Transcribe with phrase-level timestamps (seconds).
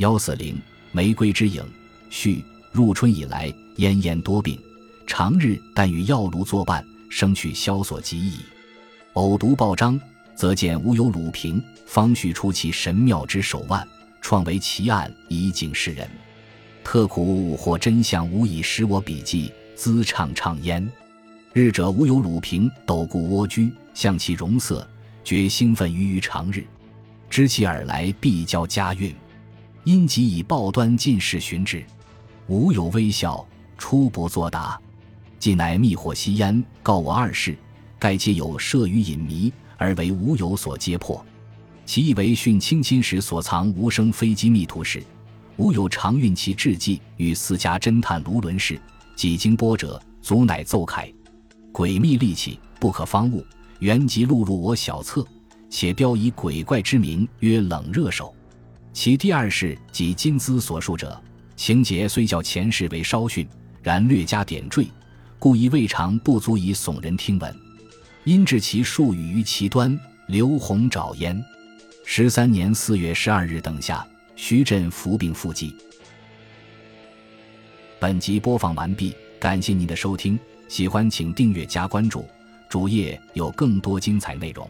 [0.00, 0.58] 幺四零
[0.92, 1.62] 玫瑰之影，
[2.08, 4.58] 序入春以来，奄奄多病，
[5.06, 8.38] 常日但与药炉作伴，生去萧索极矣。
[9.12, 10.00] 偶读报章，
[10.34, 13.86] 则见吾有鲁平，方叙出其神妙之手腕，
[14.22, 16.08] 创为奇案，以警世人。
[16.82, 20.90] 特苦或真相无以使我笔记，滋畅畅焉。
[21.52, 24.88] 日者吾有鲁平斗固蜗居，向其容色，
[25.22, 26.64] 觉兴奋于于常日。
[27.28, 29.14] 知其耳来，必交佳韵。
[29.84, 31.82] 因即以报端进士寻之，
[32.48, 33.46] 吾有微笑，
[33.78, 34.78] 初不作答。
[35.38, 37.56] 既乃密火吸烟，告我二事，
[37.98, 41.24] 盖皆有涉于隐迷，而为吾有所揭破。
[41.86, 45.02] 其意为训清亲时所藏无声飞机密图事，
[45.56, 48.78] 吾有常运其志记与私家侦探卢伦氏，
[49.16, 51.10] 几经波折，足乃奏凯。
[51.72, 53.44] 诡秘利器不可方物，
[53.78, 55.26] 原即录入我小册，
[55.70, 58.34] 且标以鬼怪之名，曰冷热手。
[58.92, 61.20] 其第二世即金兹所述者，
[61.56, 63.46] 情节虽较前世为稍逊，
[63.82, 64.86] 然略加点缀，
[65.38, 67.54] 故亦未尝不足以耸人听闻。
[68.24, 71.42] 因置其术语于其端，刘洪找焉。
[72.04, 74.06] 十三年四月十二日等下，
[74.36, 75.74] 徐振伏病复继。
[77.98, 80.38] 本集播放完毕，感谢您的收听。
[80.68, 82.28] 喜欢请订阅加关注，
[82.68, 84.68] 主页有更多精彩内容。